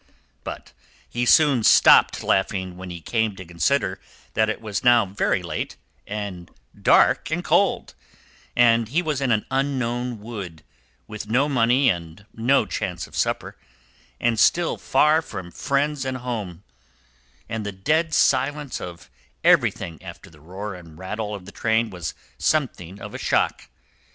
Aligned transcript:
But 0.43 0.73
he 1.07 1.27
soon 1.27 1.61
stopped 1.63 2.23
laughing 2.23 2.75
when 2.75 2.89
he 2.89 3.01
came 3.01 3.35
to 3.35 3.45
consider 3.45 3.99
that 4.33 4.49
it 4.49 4.59
was 4.59 4.83
now 4.83 5.05
very 5.05 5.43
late 5.43 5.77
and 6.07 6.49
dark 6.81 7.29
and 7.29 7.43
cold, 7.43 7.93
and 8.55 8.87
he 8.89 9.03
was 9.03 9.21
in 9.21 9.31
an 9.31 9.45
unknown 9.51 10.19
wood, 10.19 10.63
with 11.05 11.29
no 11.29 11.47
money 11.47 11.87
and 11.87 12.25
no 12.33 12.65
chance 12.65 13.05
of 13.05 13.15
supper, 13.15 13.59
and 14.19 14.39
still 14.39 14.75
far 14.75 15.21
from 15.21 15.51
friends 15.51 16.03
and 16.03 16.17
home; 16.17 16.63
and 17.47 17.63
the 17.63 17.71
dead 17.71 18.11
silence 18.15 18.81
of 18.81 19.07
everything, 19.43 20.01
after 20.01 20.31
the 20.31 20.41
roar 20.41 20.73
and 20.73 20.97
rattle 20.97 21.35
of 21.35 21.45
the 21.45 21.51
train, 21.51 21.91
was 21.91 22.15
something 22.39 22.99
of 22.99 23.13
a 23.13 23.19
shock. 23.19 23.69